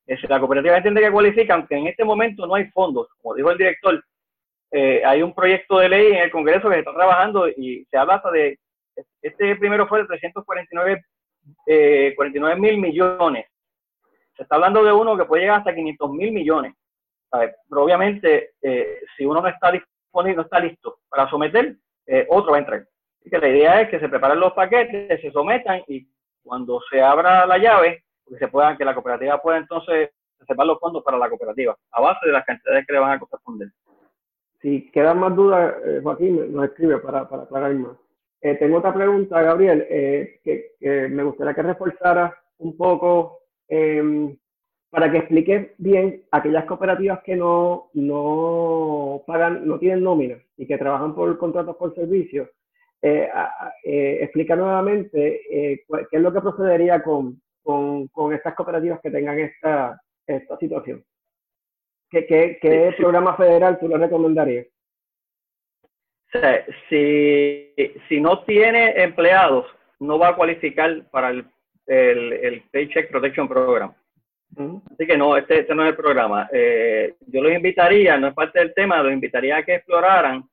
[0.07, 3.51] Eh, la cooperativa entiende que cualifica, aunque en este momento no hay fondos, como dijo
[3.51, 4.03] el director,
[4.71, 7.95] eh, hay un proyecto de ley en el Congreso que se está trabajando y se
[7.95, 8.57] habla hasta de,
[9.21, 11.03] este primero fue de 349
[11.67, 13.45] eh, 49 mil millones.
[14.35, 16.73] Se está hablando de uno que puede llegar hasta 500 mil millones.
[17.29, 21.75] Pero obviamente, eh, si uno no está disponible, no está listo para someter,
[22.29, 22.83] otro va a entrar.
[23.29, 26.07] Que la idea es que se preparen los paquetes, se sometan y
[26.43, 30.09] cuando se abra la llave, que se puedan, que la cooperativa pueda entonces
[30.39, 33.19] reservar los fondos para la cooperativa, a base de las cantidades que le van a
[33.19, 33.69] corresponder.
[34.61, 37.97] Si quedan más dudas, eh, Joaquín nos escribe para, para aclarar más.
[38.41, 40.75] Eh, tengo otra pregunta, Gabriel, eh, que,
[41.09, 44.37] me gustaría que reforzara un poco em,
[44.89, 50.77] para que expliques bien aquellas cooperativas que no, no pagan, no tienen nómina y que
[50.77, 52.49] trabajan por contratos por servicio
[53.05, 53.29] eh,
[53.83, 59.11] eh, explica nuevamente eh, qué es lo que procedería con, con, con, estas cooperativas que
[59.11, 61.03] tengan esta, esta situación.
[62.09, 64.67] ¿Qué, qué, qué programa federal tú le recomendarías?
[66.87, 67.73] Si,
[68.07, 69.65] si no tiene empleados,
[69.99, 71.45] no va a cualificar para el,
[71.85, 73.93] el, el Paycheck Protection Program.
[74.55, 76.47] Así que no, este, este, no es el programa.
[76.53, 80.47] Eh, yo los invitaría, no es parte del tema, los invitaría a que exploraran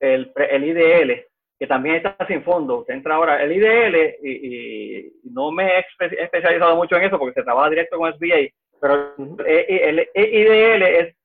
[0.00, 1.26] el, el IDL,
[1.58, 2.80] que también está sin fondo.
[2.80, 5.84] Usted entra ahora, el IDL, y, no me he
[6.20, 8.48] especializado mucho en eso porque se trabaja directo con SBA,
[8.80, 9.14] pero
[9.46, 11.16] el, IDL es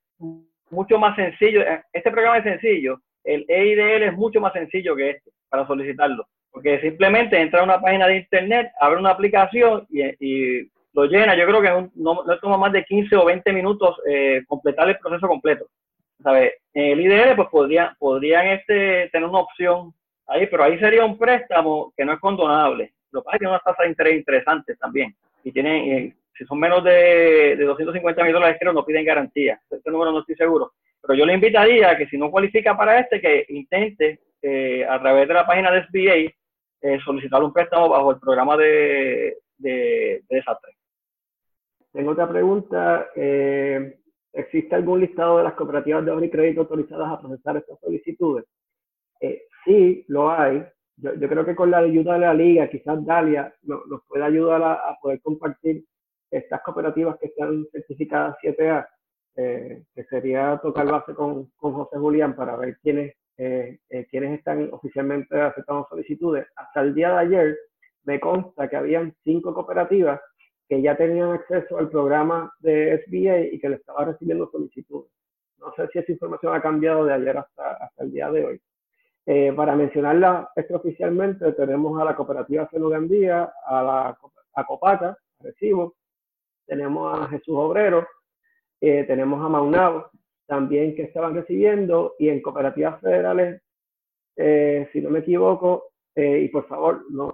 [0.69, 1.61] mucho más sencillo.
[1.91, 2.99] Este programa es sencillo.
[3.23, 7.79] El EIDL es mucho más sencillo que este para solicitarlo, porque simplemente entra a una
[7.81, 11.37] página de internet, abre una aplicación y, lo llena.
[11.37, 14.97] Yo creo que no, no, toma más de 15 o 20 minutos eh, completar el
[14.97, 15.67] proceso completo.
[16.21, 16.55] ¿Sabe?
[16.73, 19.91] el IDL pues podría, podrían este, tener una opción
[20.31, 22.93] ahí, pero ahí sería un préstamo que no es condonable.
[23.11, 25.15] Lo que pasa es que tiene una tasa de interés interesante también.
[25.43, 29.59] Y tiene, eh, si son menos de, de 250 mil dólares, creo, no piden garantía.
[29.69, 30.73] Este número no estoy seguro.
[31.01, 35.27] Pero yo le invitaría que si no cualifica para este, que intente eh, a través
[35.27, 36.33] de la página de SBA
[36.83, 40.73] eh, solicitar un préstamo bajo el programa de, de, desastre.
[41.91, 43.07] Tengo otra pregunta.
[44.33, 48.45] ¿Existe algún listado de las cooperativas de ahorro y crédito autorizadas a procesar estas solicitudes?
[49.19, 50.63] Eh, sí, lo hay.
[50.97, 54.97] Yo, creo que con la ayuda de la liga, quizás Dalia nos, puede ayudar a,
[55.01, 55.83] poder compartir
[56.29, 58.87] estas cooperativas que están certificadas 7A,
[59.35, 64.37] eh, que sería tocar base con, con José Julián para ver quiénes, eh, eh, quiénes
[64.37, 66.45] están oficialmente aceptando solicitudes.
[66.55, 67.57] Hasta el día de ayer
[68.03, 70.19] me consta que habían cinco cooperativas
[70.69, 75.11] que ya tenían acceso al programa de SBA y que le estaban recibiendo solicitudes.
[75.57, 78.61] No sé si esa información ha cambiado de ayer hasta, hasta el día de hoy.
[79.25, 84.17] Eh, para mencionarla extraoficialmente, tenemos a la cooperativa Gandía, a la
[84.53, 85.95] a Recibo,
[86.65, 88.07] tenemos a Jesús Obrero,
[88.79, 90.09] eh, tenemos a Maunabo,
[90.47, 93.61] también que estaban recibiendo, y en cooperativas federales,
[94.35, 97.33] eh, si no me equivoco, y por favor, no,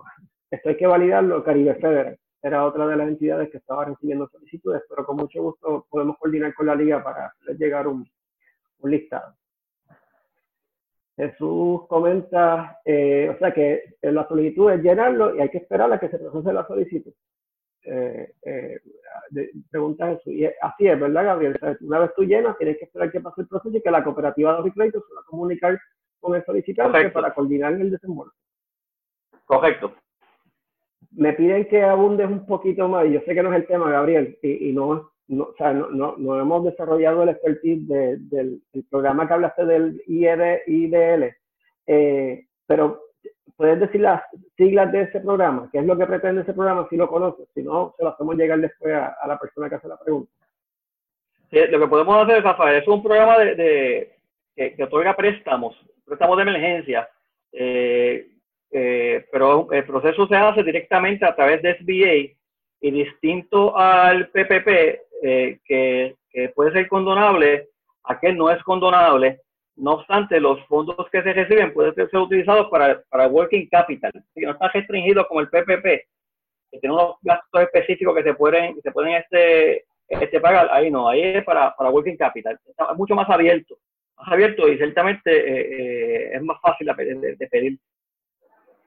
[0.51, 4.83] esto hay que validarlo, Caribe Federal era otra de las entidades que estaba recibiendo solicitudes,
[4.87, 8.07] pero con mucho gusto podemos coordinar con la liga para llegar un
[8.83, 9.35] listado.
[11.17, 15.99] Jesús comenta, eh, o sea que la solicitud es llenarlo y hay que esperar a
[15.99, 17.11] que se procese la solicitud.
[17.83, 18.79] Eh, eh,
[19.71, 21.57] pregunta Jesús, y así es, ¿verdad, Gabriel?
[21.81, 24.61] una vez tú llenas, tienes que esperar que pase el proceso y que la cooperativa
[24.61, 25.79] de crédito se va a comunicar
[26.19, 28.35] con el solicitante para coordinar el desembolso.
[29.45, 29.95] Correcto.
[31.11, 33.89] Me piden que abundes un poquito más, y yo sé que no es el tema,
[33.89, 38.61] Gabriel, y, y no no, o sea, no, no, no, hemos desarrollado el expertise del,
[38.89, 41.35] programa que hablaste del IED, IDL,
[41.87, 43.01] eh, pero
[43.57, 44.21] puedes decir las
[44.55, 47.61] siglas de ese programa, qué es lo que pretende ese programa, si lo conoces, si
[47.61, 50.31] no, se lo hacemos llegar después a, la persona que hace la pregunta.
[51.51, 54.15] lo que podemos hacer, Rafael, es un programa de,
[54.55, 55.75] que, otorga préstamos,
[56.05, 57.09] préstamos de emergencia,
[57.51, 58.29] eh,
[58.71, 62.37] eh, pero el proceso se hace directamente a través de SBA
[62.81, 66.15] y distinto al PPP, eh, que,
[66.55, 67.69] puede ser condonable,
[68.03, 69.41] aquel no es condonable,
[69.75, 74.45] No obstante, los fondos que se reciben pueden ser utilizados para, para working capital, que
[74.45, 75.83] no están restringidos como el PPP,
[76.71, 80.69] que tiene unos gastos específicos que se pueden, se pueden este, este pagar.
[80.71, 82.59] Ahí no, ahí es para, para working capital.
[82.65, 83.77] Está mucho más abierto,
[84.17, 87.77] más abierto y ciertamente eh, es más fácil de, pedir.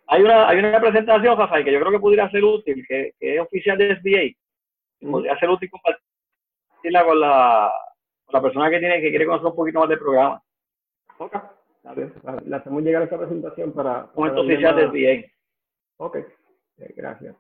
[0.07, 3.41] Hay una, hay una presentación, Rafael, que yo creo que pudiera ser útil, que, es
[3.41, 5.11] oficial de SBA.
[5.11, 5.71] Podría ser útil
[6.81, 7.73] compartirla con la,
[8.25, 10.43] con la persona que tiene que quiere conocer un poquito más del programa.
[11.19, 11.37] Ok,
[12.47, 14.07] le hacemos llegar esta presentación para...
[14.15, 15.27] Con oficial del VA.
[15.99, 17.37] Ok, eh, gracias.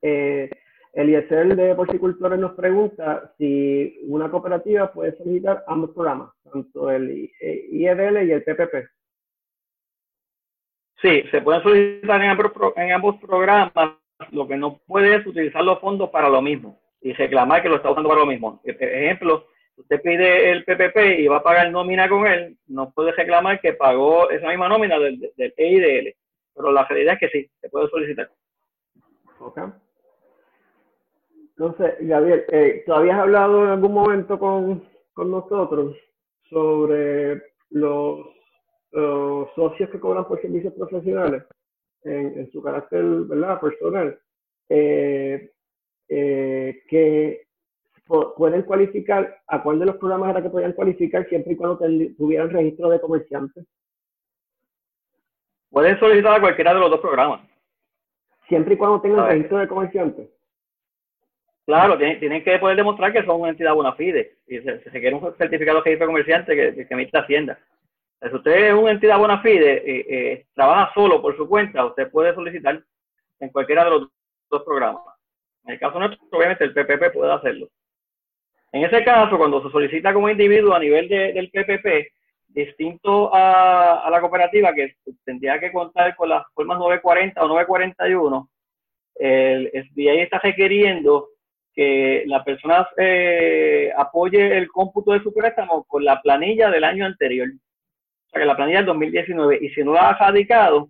[0.00, 0.50] Eh,
[0.92, 8.26] Eliezer de Porcicultores nos pregunta si una cooperativa puede solicitar ambos programas, tanto el IEDL
[8.26, 8.88] y el PPP.
[11.02, 13.72] Sí, se pueden solicitar en ambos, en ambos programas.
[14.30, 17.76] Lo que no puede es utilizar los fondos para lo mismo y reclamar que lo
[17.76, 18.60] está usando para lo mismo.
[18.64, 23.12] E, ejemplo, usted pide el PPP y va a pagar nómina con él, no puede
[23.12, 26.14] reclamar que pagó esa misma nómina del, del EIDL.
[26.54, 28.30] Pero la realidad es que sí, se puede solicitar.
[29.40, 29.60] Ok.
[31.58, 35.96] Entonces, Gabriel, eh, ¿tú habías hablado en algún momento con, con nosotros
[36.50, 38.26] sobre los,
[39.54, 41.44] socios que cobran por servicios profesionales
[42.04, 43.60] en, en su carácter ¿verdad?
[43.60, 44.18] personal?
[44.68, 45.50] Eh,
[46.08, 47.46] eh, que
[48.06, 51.78] pueden cualificar, ¿a cuál de los programas era que podían cualificar siempre y cuando
[52.16, 53.64] tuvieran registro de comerciantes?
[55.70, 57.40] Pueden solicitar a cualquiera de los dos programas.
[58.48, 60.28] Siempre y cuando tengan registro de comerciantes.
[61.66, 65.16] Claro, tienen, que poder demostrar que son una entidad bona fide y se, se requiere
[65.16, 67.58] un certificado de registro comerciante que, que, emite Hacienda.
[68.22, 72.08] Si usted es una entidad bona fide, eh, eh, trabaja solo por su cuenta, usted
[72.08, 72.80] puede solicitar
[73.40, 74.08] en cualquiera de los
[74.48, 75.02] dos programas.
[75.66, 77.68] En el caso nuestro, obviamente el PPP puede hacerlo.
[78.72, 82.12] En ese caso, cuando se solicita como individuo a nivel del PPP,
[82.48, 84.94] distinto a, la cooperativa que
[85.24, 88.50] tendría que contar con las formas 940 o 941,
[89.16, 91.28] el SBA está requiriendo
[91.74, 97.04] que la persona eh, apoye el cómputo de su préstamo con la planilla del año
[97.04, 97.48] anterior.
[97.48, 99.58] O sea, que la planilla del 2019.
[99.60, 100.88] Y si no la ha radicado,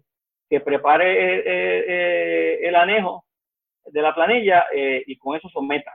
[0.49, 3.26] que prepare eh, eh, el anejo
[3.87, 5.93] de la planilla y con eso someta.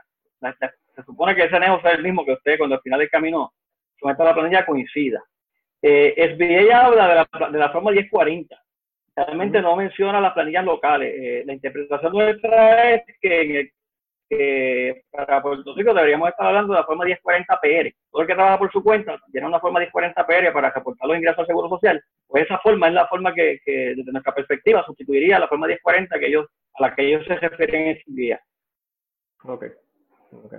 [0.94, 3.52] Se supone que ese anejo sea el mismo que usted cuando al final del camino
[3.98, 5.22] someta la planilla coincida.
[5.80, 8.56] Eh, SBA habla de la, de la forma 1040.
[9.14, 11.44] Realmente no menciona las planillas locales.
[11.46, 13.72] la interpretación nuestra es que en el
[14.32, 17.94] que para Puerto Rico deberíamos estar hablando de la forma 1040 PR.
[18.10, 21.18] Todo el que trabaja por su cuenta tiene una forma 1040 PR para reportar los
[21.18, 22.02] ingresos al Seguro Social.
[22.26, 26.26] Pues esa forma es la forma que, desde nuestra perspectiva, sustituiría la forma 1040 que
[26.26, 28.40] ellos, a la que ellos se refieren en ese día.
[29.44, 29.64] Ok.
[30.44, 30.58] okay.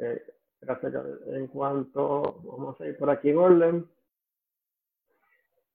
[0.00, 0.22] Eh,
[0.60, 0.92] gracias.
[1.28, 3.86] En cuanto, vamos a ir por aquí en orden.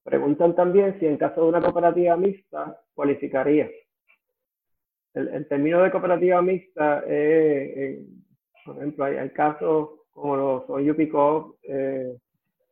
[0.04, 3.68] Preguntan también si en caso de una cooperativa mixta cualificaría
[5.14, 8.02] el, término de cooperativa mixta, eh,
[8.66, 12.18] por ejemplo, hay, casos como los son Yupico, eh,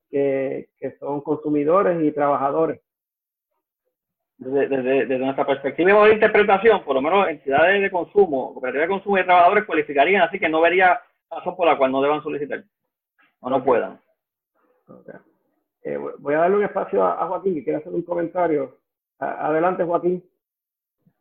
[0.10, 0.68] que,
[1.00, 2.82] son consumidores y trabajadores.
[4.38, 9.24] Desde, nuestra perspectiva de interpretación, por lo menos entidades de consumo, cooperativas de consumo y
[9.24, 12.64] trabajadores cualificarían, así que no vería razón por la cual no deban solicitar
[13.40, 14.00] o no puedan.
[15.84, 18.78] Eh, voy a darle un espacio a, Joaquín que quiere hacer un comentario.
[19.18, 20.24] adelante, Joaquín.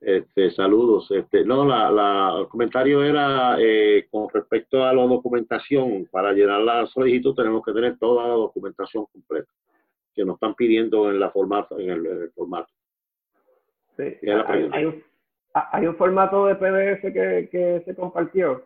[0.01, 1.11] Este, saludos.
[1.11, 6.07] Este, no, la, la, el comentario era eh, con respecto a la documentación.
[6.11, 9.51] Para llenar la solicitud tenemos que tener toda la documentación completa
[10.15, 12.73] que nos están pidiendo en la formato, en el, formato.
[13.97, 14.17] Sí,
[14.47, 15.03] hay, un,
[15.53, 18.65] hay, un, formato de PDF que, que se compartió.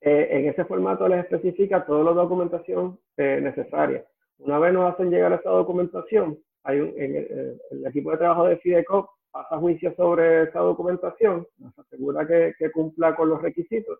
[0.00, 4.04] Eh, en ese formato les especifica toda la documentación eh, necesaria.
[4.38, 8.46] Una vez nos hacen llegar esa documentación, hay un, en el, el equipo de trabajo
[8.46, 13.98] de FIDECOP pasa juicio sobre esa documentación, nos asegura que, cumpla con los requisitos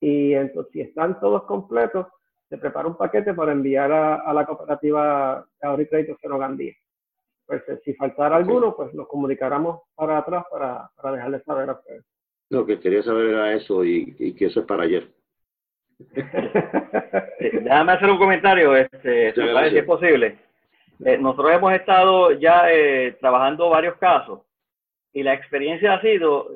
[0.00, 2.08] y entonces si están todos completos,
[2.48, 6.74] se prepara un paquete para enviar a, la cooperativa de ahorro y crédito Cero Gandía.
[7.46, 11.74] Pues eh, si faltara alguno, pues nos comunicaremos para atrás para, para dejarles saber a
[11.74, 12.04] ustedes.
[12.50, 15.08] Lo que quería saber era eso y, que eso es para ayer.
[17.40, 20.38] Déjame hacer un comentario, este, si es posible.
[21.04, 24.40] Eh, nosotros hemos estado ya eh, trabajando varios casos
[25.12, 26.48] y la experiencia ha sido,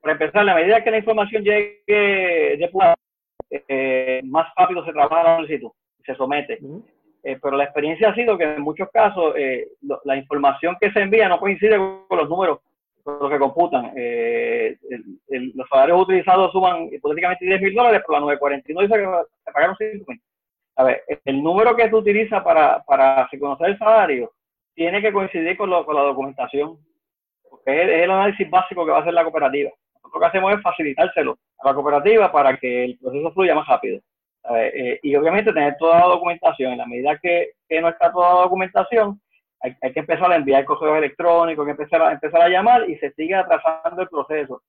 [0.00, 2.70] para empezar, a medida que la información llegue de
[3.50, 5.70] eh, más rápido se trabaja la solicitud,
[6.04, 6.58] se somete.
[7.22, 9.68] Eh, pero la experiencia ha sido que en muchos casos eh,
[10.04, 12.60] la información que se envía no coincide con los números
[13.02, 13.92] con los que computan.
[13.96, 14.78] Eh,
[15.28, 19.76] los salarios utilizados suman hipotéticamente 10 mil dólares, pero la 949 dice que se pagaron
[19.76, 20.24] 50.
[20.76, 24.32] a ver, el número que tú utilizas para, para reconocer el salario
[24.74, 26.78] tiene que coincidir con, lo, con la documentación,
[27.50, 29.70] porque es, el análisis básico que va a hacer la cooperativa.
[29.94, 33.66] Nosotros lo que hacemos es facilitárselo a la cooperativa para que el proceso fluya más
[33.66, 34.00] rápido.
[34.56, 36.72] Eh, y obviamente tener toda la documentación.
[36.72, 39.20] En la medida que, que no está toda la documentación,
[39.60, 42.88] hay, hay, que empezar a enviar correos electrónicos, hay que empezar a, empezar a llamar
[42.88, 44.62] y se sigue atrasando el proceso.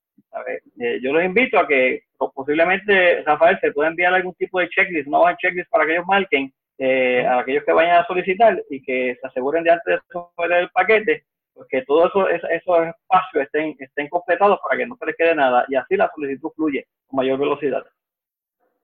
[0.79, 2.03] Eh, yo los invito a que
[2.33, 6.05] posiblemente, Rafael, se pueda enviar algún tipo de checklist, no un checklist para que ellos
[6.07, 9.99] marquen, eh, a aquellos que vayan a solicitar y que se aseguren de antes de
[10.11, 11.23] someter el paquete,
[11.53, 15.35] pues que todos eso, esos espacios estén, estén completados para que no se les quede
[15.35, 17.83] nada y así la solicitud fluye con mayor velocidad.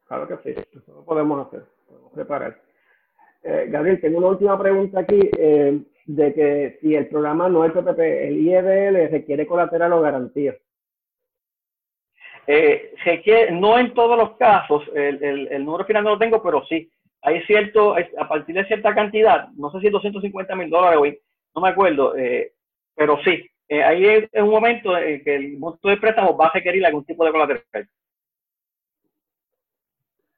[0.05, 2.61] Claro que sí, eso lo podemos hacer, podemos preparar.
[3.43, 5.20] Eh, Gabriel, tengo una última pregunta aquí.
[5.38, 10.55] Eh, de que si el programa no es PPP, el IEDL requiere colateral o garantía.
[12.47, 12.93] Eh,
[13.24, 16.65] quiere, no en todos los casos, el, el, el, número final no lo tengo, pero
[16.65, 16.89] sí,
[17.22, 21.20] hay cierto, a partir de cierta cantidad, no sé si 250 mil dólares hoy,
[21.53, 22.53] no me acuerdo, eh,
[22.97, 26.53] pero sí, eh, ahí es, un momento en que el monto de préstamo va a
[26.53, 27.63] requerir algún tipo de colateral.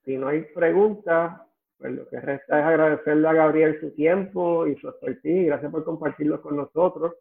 [0.04, 1.42] Si no hay preguntas,
[1.78, 5.48] pues lo que resta es agradecerle a Gabriel su tiempo y su expertise.
[5.48, 7.14] Gracias por compartirlo con nosotros.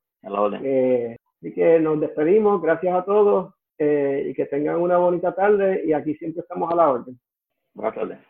[0.65, 2.61] Eh, así que nos despedimos.
[2.61, 5.83] Gracias a todos eh, y que tengan una bonita tarde.
[5.87, 7.21] Y aquí siempre estamos a la orden.
[7.75, 8.28] Buenas tardes.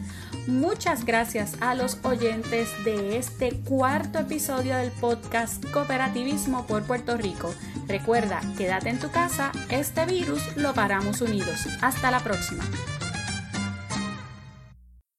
[0.46, 7.54] Muchas gracias a los oyentes de este cuarto episodio del podcast Cooperativismo por Puerto Rico.
[7.86, 11.66] Recuerda, quédate en tu casa, este virus lo paramos unidos.
[11.80, 12.64] Hasta la próxima.